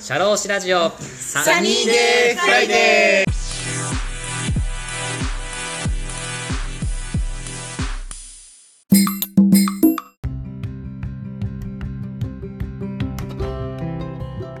[0.00, 3.32] シャローシラジオサニーデーフライデー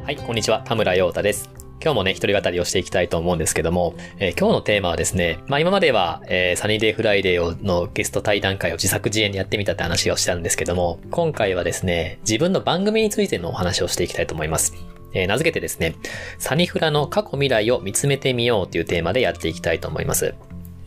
[0.04, 0.62] はい、こんにちは。
[0.64, 1.50] 田村陽太です。
[1.82, 14.72] 今日もね、一人語りをしていきたいと思うんですけども、えー今日のテーマはですね、まあ今までは、えーサニーデイフライデーをのゲスト対談会を自作自演でやってみたって話をしたんですけども、今回はですね、自分の番組についてのお話をしていきたいと思います。
[15.14, 15.96] えー名付けてですね、
[16.38, 20.34] サニフラの過去未来を見つめてみようというテーマでやっていきたいと思います。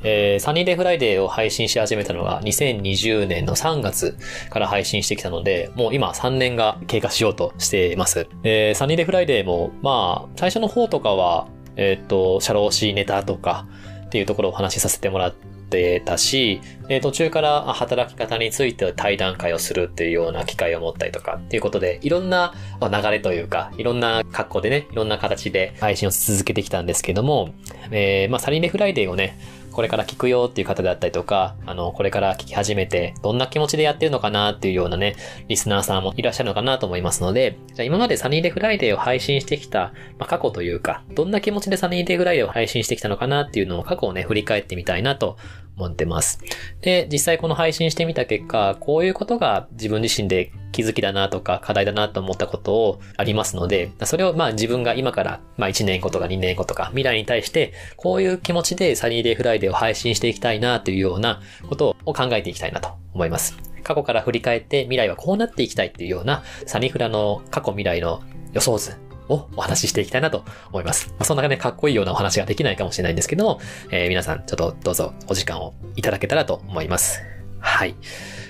[0.04, 4.18] えーサニーデフライデーを配信し始めたのが2020年の3月
[4.50, 8.28] から配信してきたので、もう今3年が経過しようとしています。
[8.44, 11.48] えーサニーデフライデーも、まあ、最初の方とかは、
[11.78, 13.68] えっ、と、シャローシーネタとか
[14.06, 15.34] っていうところをお話しさせてもらっ
[15.66, 27.54] てたし、えー途中から働き方について対談会をするっていうような機会を持ったりとかっていうことで、いろんな流れというか、いろんな格好でね、いろんな形で配信を続けてきたんですけども、
[27.92, 29.38] えーまあ、サニーデフライデーをね、
[29.76, 35.18] これから聞くよっていう方であったりとか、あの、これから聞き始めて、どんな気持ちでやってるのかなっていうようなね、
[35.50, 45.36] リスナーさんもいらっしゃるのかなと思いますので、じゃあ今までサニーデフライデーを配信してきた、まあ、過去というか、どんな気持ちでサニーデフライデーを配信してきたのかなっていうのを過去をね、振り返ってみたいなと
[45.78, 46.40] 思ってます。
[46.82, 63.58] で、実際この配信してみた結果、こういうことが自分自身で気づきだなとか課題だなと思ったことをありますので、それをまあ自分が今からまあ1年後とか2年後とか未来に対してこういう気持ちでサニーデイフライデーを配信していきたいなというようなことを考えていきたいなと思います。
[63.84, 71.10] 過去から振り返って未来はこうなっていきたいっていうようなサニフラの過去未来の予想図をお話ししていきたいなと思います。
[71.12, 73.60] まあ、そんなね、かっこいいようなお話ができないかもしれないんですけども、
[73.92, 77.22] えー皆さんちょっとどうぞお時間をいただけたらと思います。
[77.60, 77.96] はい。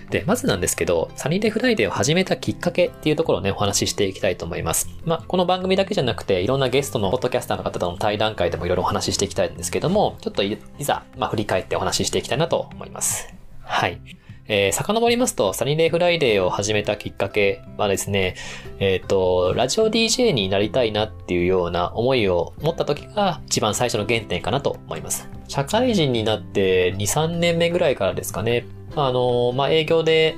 [0.10, 4.88] で、まずなんですけど、サニーデフライデーを始めたきっかけっていうところをね、お話ししていきたいと思います。
[5.04, 13.34] まあ、この番組だけじゃなくて、いろんなゲストのポッドキャスターの方との対談会でもいろいろお話ししていきたいんですけども、ちょっといいざ、まあ、振り返ってお話ししていきたいなと思います。
[13.62, 14.00] はい。
[14.48, 18.36] えー、遡りますと、サニーデイフライデーを始めたきっかけはですね、
[18.80, 25.30] えっ、と、ラジオ DJ になりたいなっていうような思いを持った時が一番最初の原点かなと思います。
[25.48, 28.66] 社会人になって2、3年目ぐらいからですかね。
[28.96, 30.36] あの、まあ、営業で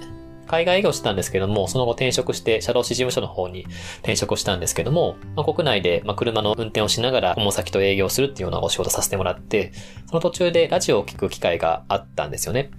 [0.47, 3.65] 海外営業してたんですけども、その後転職して、社労士事務所の方に
[3.99, 9.73] 転職したんですけども、まあ、国内で、ま、車の運転をしながら、主先と営業するっていうようなお仕事させてもらって、
[10.07, 12.71] その途中でラジオを聞く機会があったんですよね。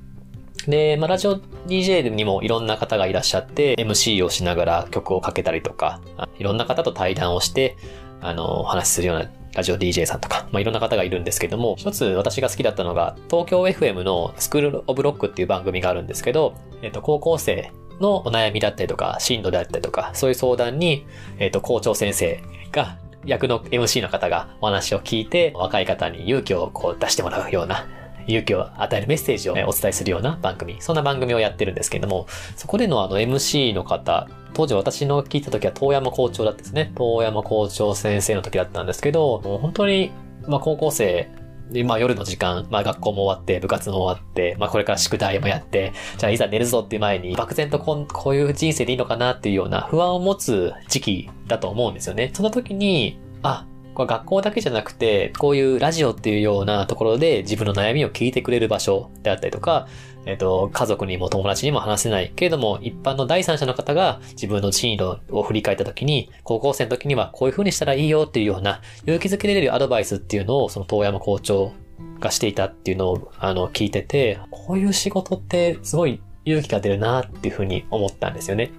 [0.67, 1.37] で、まあ、ラジオ
[1.67, 6.01] DJ にもいろんな方がいらっしゃって、MC をしながら曲をかけたりとか、
[6.39, 7.77] いろんな方と対談をして、
[8.21, 21.07] あの、お話しするようなラジオ DJ さんとか、まあ、いろんな方がいるんですけども、一つ私が好きだったのが、東京 FM のスクールオブロックっていう番組があるんですけど、えっと、高校生のお悩みだったりとか、進路であったりとか、そういう相談に、
[21.39, 22.43] えっと、校長先生
[22.73, 27.87] が、役の MC の方がお話を聞いて、若い方に勇気をこう出してもらうような、
[28.29, 36.93] 勇気を与えるメッセージをねお伝えするような番組、そんな番組をやってるんですけれども、そこでのあの MC の方、当時私の聞いた時は遠山校長だったんですね。
[36.95, 40.11] 遠山校長先生の時だったんですけど、もう本当に、
[40.47, 41.31] まあ高校生
[41.71, 52.31] で、まあ夜の時間、まあ学校も終わって、部活も終わって、まあこれから宿題もやって、じゃあいざ寝るぞっていう前に、漠然とここういう人生でいいのかなっていうような不安を持つ時期だと思うんですよね。
[52.33, 53.67] その時に、あ、
[54.07, 59.89] 学校だけじゃなくて、こういうラジオっていうようなところで自分の悩みを聞いてくれる場所であったりとか、
[60.27, 71.73] えっ、と、家族にも友達にも話せないけれども、一般の第三者の方が自分の進路を振り返った時に、高校生の時にはこういう風にしたらいいよっていうような勇気づけられるアドバイスっていうのを、その遠山校長
[72.21, 78.71] がしていたっていうのを、あの、聞いてて、こういう仕事ってすごい勇気が出るなっていう風に思ったんですよね。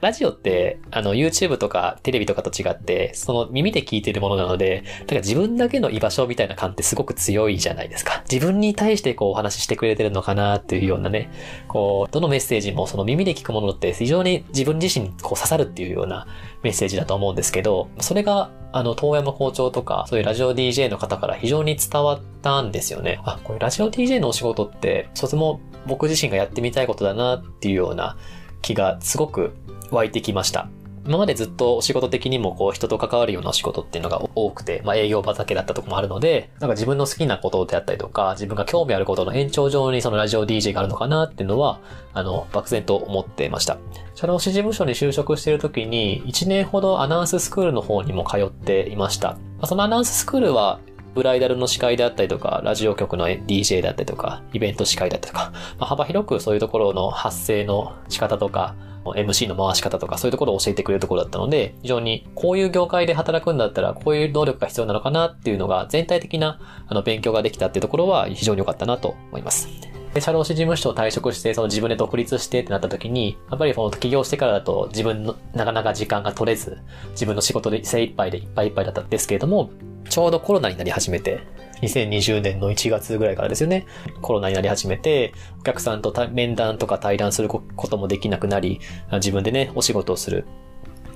[0.00, 8.22] ラジオって、あの、YouTube とかテレビとかと違って、その耳で聞いてるものなので、だから自分だけの居場所みたいな感ってすごく強いじゃないですか。
[8.30, 11.30] 自分に対してこうお話ししてくれてるのかなっていうようなね、
[11.66, 16.26] こう、どのメッセージもその耳で聞くものって非常に自分自身にこう刺さるっていうような
[16.62, 23.18] メッセージだと思うんですけど、それが、あの、遠山校長とか、そういうラジオ DJ の方から非常に伝わったんですよね。
[23.24, 28.18] あ、これラジオ DJ のお仕事って、とても僕自身がやってみたいことだなっていうような
[28.60, 29.54] 気がすごく
[29.90, 30.68] 湧いてきました。
[31.06, 41.80] 今までずっとお仕事的にもこう人と関わるようなお仕事っていうのが多くて、まあ営業畑だったとこもあるので、なんか自分の好きなことであったりとか、自分が興味あることの延長上にそのラジオ DJ があるのかなっていうのは、
[42.12, 43.78] あの、漠然と思ってました。
[44.16, 49.38] 社労士事務所に就職している時に、1年ほどアナウンススクールの方にも通っていました。
[49.64, 50.80] そのアナウンススクールは、
[51.16, 58.76] ブライダルの司会であったりとか、ラジオ局の DJ だったりとか、イベント司会だったりとか、まあ、幅広くそういうところの発声の仕方とか、
[59.06, 69.68] MC の回し方とかそういうところを教えてくれるところだったので、非常にこういう業界で働くんだったらこういう能力が必要なのかなっていうのが全体的なあの勉強ができたっていうところは非常に良かったなと思います。
[70.16, 76.78] で社労士事務所を退職して、その自分で独立してってなった時に、やっぱりこの起業してからだと自分のなかなか時間が取れず、
[77.10, 79.70] 自分の仕事で精一杯でいっぱいいっぱいだったんですけれども、
[80.16, 81.40] ちょうどコロナになり始めて、
[81.82, 83.84] 2020年の1月ぐらいからですよね。
[84.22, 88.80] コロナになり始めて、お客さんと面談とか対談することもできなくなり、
[89.12, 90.46] 自分でね、お仕事をする。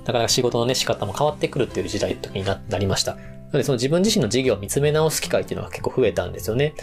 [0.05, 3.15] なかなか仕事のね、仕方も変わってくるっていう時代時になりました。
[3.15, 6.75] なので、その自分自身の事業を見つめ直す機会っていうのが結構増えたんですよね。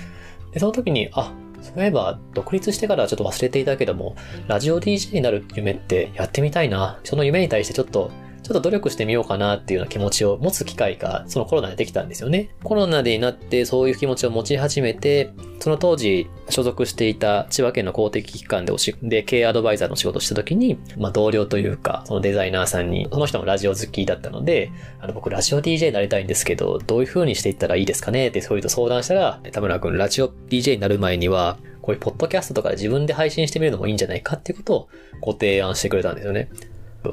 [0.51, 1.33] で、その時に、あ、
[1.63, 4.17] そういえば、独立してからちょっと忘れていたけども、
[4.49, 6.99] ラジオ DJ になる夢ってやってみたいな。
[7.05, 8.11] その夢に対してちょっと
[8.43, 12.51] ちょっと努力してみようかなっていうような気持ちを持つ機会が、そのコロナでできたんですよね。
[12.63, 24.71] コロナでになってそういう気持ちを持ち始めて、その当時所属していた千葉県の公的機関でおし、で、経営アドバイザーの仕事をした時に、まあ同僚というか、そのデザイナーさんに、その人もラジオ好きだったので、
[25.01, 34.89] あの、僕ラジオ DJ になりたいんですけど、どういう風にしていったらいいですかねってそういうと相談したら、田村くんラジオ DJ になる前には、こういうポッドキャストとかで自分で配信してみるのもいいんじゃないかっていうことを
[35.21, 36.51] ご提案してくれたんですよね。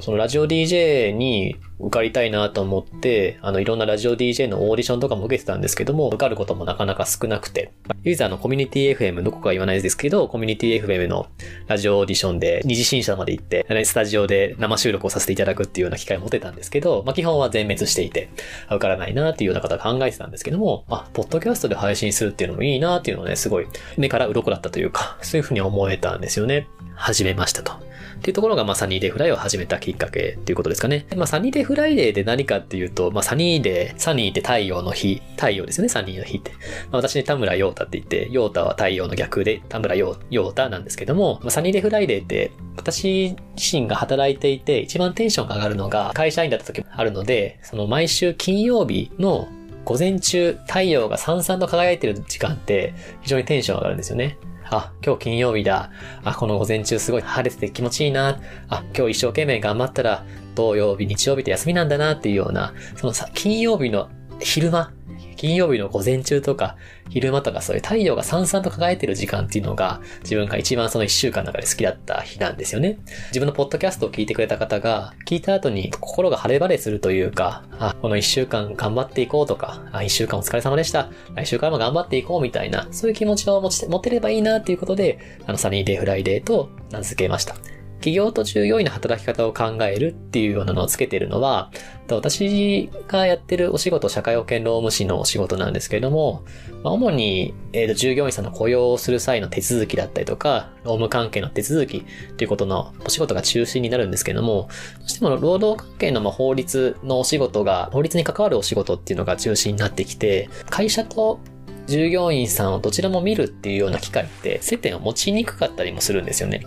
[0.01, 7.71] そのラジオ DJ に受かりたいなと思って、あの、いろんなラジオ DJ のオーディションとかも受けてたんですけども、受かることもなかなか少なくて、
[8.03, 11.27] ユーザーのコミュニティ FM、どこか言わないですけど、コミュニティ FM の
[11.67, 18.29] ラジオオーディションで二次審査まで行って、スタジオで生収録をさせていただくっていうような機会を持てたんですけど、まあ、基本は全滅していて、
[18.67, 23.67] 受からないなっていうような方考えてたんですけども、あ、ポッドキャストで配信するっていうのもいいなっていうのをね、すごい
[23.97, 26.67] 目から鱗だったというか、そういうふうに思えたんですよね。
[26.95, 27.73] 始めましたと。
[27.73, 31.05] っていうところが、まあ、サニーデフライを始めたきっかけっていうことですかね。
[31.15, 36.51] まあ、サニーデフライデーで何かっていうと、まあ、サニーデー、サニーって太陽の日、太陽ですよね、サニーの日って。
[36.51, 36.57] ま
[36.93, 40.15] あ、私ね、田村陽太って言って、陽太は太陽の逆で、田村陽
[40.49, 49.47] 太なんですけども、まあ、サニーデフライデーって、私自身が働いていて、一番テンションが上がるのが、会社員だった時もあるので、その毎週金曜日の
[49.83, 54.37] 午前中、太陽がさんさんと輝いてる時間って、非常にテンション上がるんですよね。
[54.69, 55.91] あ、今日金曜日だ。
[56.23, 58.39] あ、この午前中すごい晴れてて気持ちいいな。
[58.69, 60.25] あ、今日一生懸命頑張ったら、
[60.55, 64.09] 土曜日、日曜日って休みなんだなっていうような、そのさ、金曜日の
[64.39, 64.91] 昼間、
[65.35, 66.77] 金曜日の午前中とか、
[67.09, 72.97] 昼間とかそういう太陽がさんさんと輝いてる時間っていうのが、自分が一番その一週間の中で好きだった日なんですよね。
[73.27, 81.09] 自分のポッドキャストを聞いてくれた方が、聞いた後に心が晴れ晴れするというか、あ、この一週間頑張っていこうとか、あ、一週間お疲れ様でした。
[81.35, 87.74] 来週からも頑張っていこうみたいな、そういう気持ちを持ち持てればいいなっていうことで、あの、サニーデイフライデーと名付けました。
[87.95, 91.71] 企業と従業員の働き方を考えるっていうようなのをつけてるのは、
[92.09, 96.43] 私がやってるお仕事、社会保険労務士のお仕事なんですけれども、
[96.83, 102.05] 主に、えー、従業員さんの雇用をする際の手続きだったりとか、労務関係の手続き
[102.37, 104.69] ということのお仕事が中心になるんですけれども、
[104.99, 111.39] どうしても労働関係のま法律のお仕事が、法律に関わるお仕事っていうのが中心になってきて、会社と
[111.87, 116.65] 従業員さんをどちらも見るっていうような機会って接点を持ちにくかったりもするんですよね。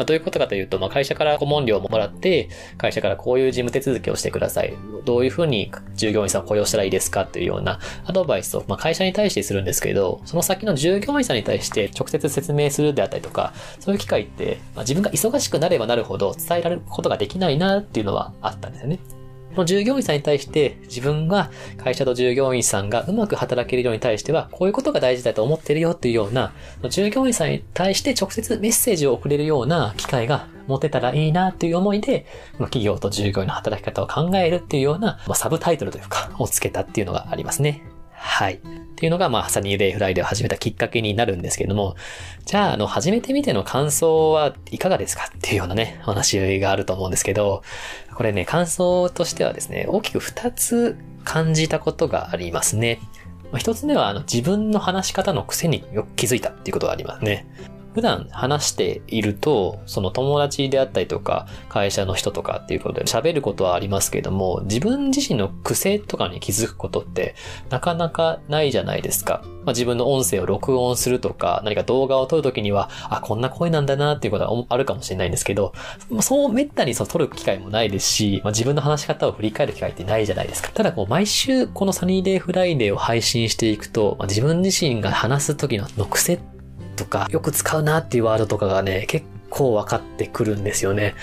[0.00, 2.48] まあ、どういうことかというと、まあ、会社から顧問料ももらって、
[2.78, 4.72] 会社からこういう事務手続きをしてください。
[5.04, 19.19] どういうふうに従業員さんを雇用したらいいですかというようなアドバイスを、まあ、会社に対してするんですけど、その先の従業員さんに対して直接説明するであったりとか、そういう機会って、まあ、自分が忙しくなればなるほど伝えられることができないなっていうのはあったんですよね。
[19.56, 26.52] の従業員さんに対して自分が会社と従業員さんがうまく働けるように対してはこういうことが大事だと思ってるよっていうような
[26.88, 32.26] 従業員さんに対して直接メッセージを送れるような機会が持てたらいいなっていう思いで、
[32.58, 37.82] 企業と従業員の働き方を考えるっていうような、サブタイトルというか、をつけたっていうのがありますね。
[38.30, 38.54] はい。
[38.54, 38.58] っ
[38.94, 41.96] ていうのが、まあ、サニーデイフライデーを始めたきっかけになるんですけれども、
[42.46, 45.24] じゃあ、あの、始めてみての感想はいかがですか？
[45.36, 47.62] っていうようなね、お話があると思うんですけど、
[48.14, 53.00] これね、感想としてはですね、大きく二つ感じたことがありますね。
[53.56, 57.46] 一つ目は、あの、自分の話し方の癖によく気づいたっていうことがありますね。
[57.94, 67.34] 普段話していると、その友達であったりとか、会社の人とかっていうことで喋ることはありますけれども、自分自身の癖とかに気づくことって
[67.68, 69.42] なかなかないじゃないですか。
[69.64, 75.72] まあ、自分の音声を録音するとか、何か動画を撮るときには、あ、こんな声なんだなっていうことはあるかもしれないんですけど、
[76.20, 80.70] そうめったにそう撮る機会もないですし、まあ、自分の話し方を振り返る機会ってないじゃないですか。
[80.70, 86.40] ただこう、毎週このサニーデイフライデーを配信していくと、まあ、自分自身が話す時の癖っ
[87.00, 91.14] とか、よく使うなっていうワードとかがね、結構分かってくるんですよね。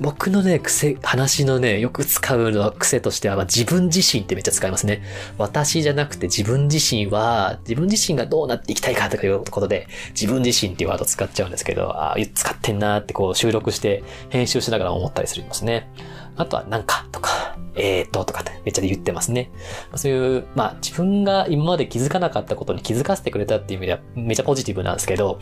[0.00, 5.02] 僕のね、癖、話のね、よく使うの癖としては、まあ、自分自身ってめっちゃ使いますね。
[5.36, 15.88] 私じゃなくて自分自身は、自分自身がどうなっていきたいかとかいうことで、自分自身っていうワード使っちゃうんですけど、ああ、使ってんなーってこう収録して編集しながら思ったりするんですね。
[16.36, 17.45] あとはなんかとか、
[17.76, 19.50] えーととかってめっちゃ言ってますね。
[19.94, 25.38] そういう、まあ自分が今まで気づかなかったことに気づかせてくれたっていう意味ではめちゃポジティブなんですけど、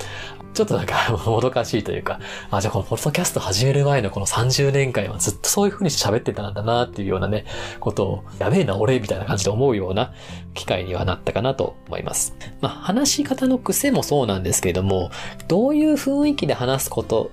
[0.53, 7.45] ちょっとなんかもどかしいというか、あ、じゃあこのポッドキャスト始める前のこの30年間はずっとそういう風に喋ってたんだなっていうようなね、
[7.81, 10.13] ことを、やべえな俺みたいな感じで思うような
[10.55, 12.37] 機会にはなったかなと思います。
[12.61, 15.11] まあ話し方の癖もそうなんですけれども、
[15.49, 17.31] どういう雰囲気で話すこと、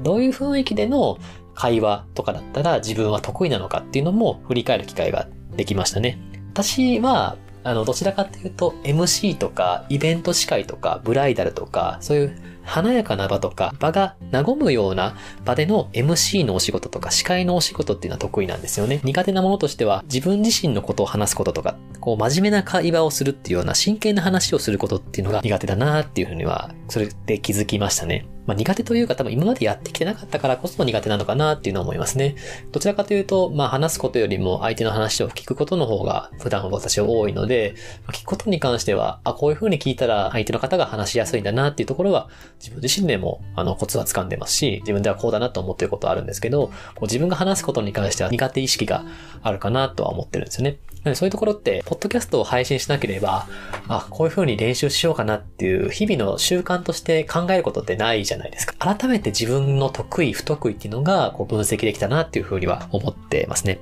[0.00, 1.18] どういう雰囲気での
[1.54, 6.18] 会話とかだったら自分は得意なのかっていうのも振り返る機会ができましたね。
[6.52, 19.00] 私は、あの、どちらかというと MC とかイベント司会とかブライダルとかそういう華やかな場とか場が和むような場での MC のお仕事とか司会のお仕事っていうのは得意なんですよね。
[19.04, 28.26] 苦手なものとしては自分自身のことを話すこととか、こう真面目な会話をするっていうような真剣な話をすることっていうのが苦手だなっていうふうには、それで気づきましたね。
[28.46, 32.36] まあ、苦手というか多分今までやってきてなかったからこそ苦手なのかなっていうのは思いますね。
[32.72, 37.74] どちらかというと、まあ話すことよりも相手の話を聞くことの方が普段私は多いので、
[38.08, 46.72] 聞くことに関しては、あ、こういう風に聞いたら相手の方が話しやすいんだなっていうところは自分自身でもあのコツは掴んでますし、自分ではこうだなと思ってることはあるんですけど、こ
[47.02, 49.04] う自分が話すことに関しては苦手意識が
[49.42, 50.78] あるかなとは思ってるんですよね。
[51.14, 53.46] そういうところって、ポッドキャストを配信しなければ、
[53.88, 58.74] あ、こういう風に練習しようかなっていう日々の習慣として考えることってないじゃないですか。
[58.78, 63.78] 改めて自分の得意、不得意っていうのがこう分析できたなっていう風には思ってますね。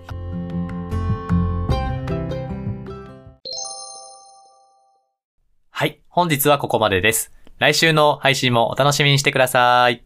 [5.71, 6.01] はい。
[6.09, 7.33] 本日はここまでです。
[7.59, 10.05] 来週の配信もお楽しみにしてください。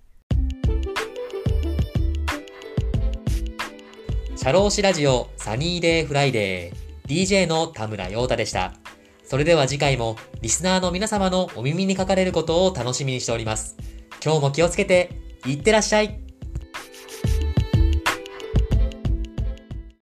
[4.37, 8.75] シャローシラジオサニーデイフライデー DJ の田村陽太でした。
[9.25, 13.77] それでは次回もリスナーの皆様のお耳にかかれることを楽しみにしております。
[14.27, 15.11] 今日も気をつけて、
[15.47, 16.26] いってらっしゃい。